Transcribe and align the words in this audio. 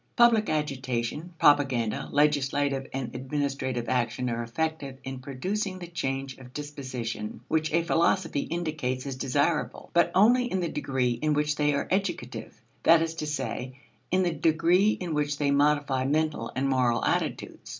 Public 0.15 0.49
agitation, 0.49 1.35
propaganda, 1.37 2.09
legislative 2.11 2.87
and 2.91 3.15
administrative 3.15 3.87
action 3.87 4.31
are 4.31 4.41
effective 4.41 4.97
in 5.03 5.19
producing 5.19 5.77
the 5.77 5.85
change 5.85 6.39
of 6.39 6.53
disposition 6.55 7.41
which 7.47 7.71
a 7.71 7.83
philosophy 7.83 8.39
indicates 8.39 9.05
as 9.05 9.15
desirable, 9.15 9.91
but 9.93 10.11
only 10.15 10.45
in 10.51 10.59
the 10.59 10.69
degree 10.69 11.11
in 11.11 11.33
which 11.35 11.55
they 11.55 11.75
are 11.75 11.87
educative 11.91 12.59
that 12.81 13.03
is 13.03 13.13
to 13.13 13.27
say, 13.27 13.77
in 14.09 14.23
the 14.23 14.33
degree 14.33 14.89
in 14.99 15.13
which 15.13 15.37
they 15.37 15.51
modify 15.51 16.03
mental 16.03 16.51
and 16.55 16.67
moral 16.67 17.05
attitudes. 17.05 17.69